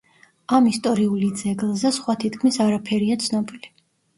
ამ 0.59 0.69
ისტორიული 0.69 1.27
ძეგლზე 1.41 1.91
სხვა 1.99 2.17
თითქმის 2.25 2.59
არაფერია 2.67 3.21
ცნობილი. 3.27 3.75